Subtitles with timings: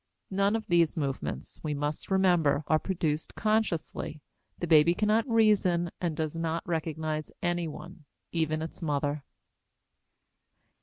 [0.31, 4.19] None of these movements, we must remember, are produced consciously;
[4.57, 9.23] the baby cannot reason and does not recognize anyone, even its mother.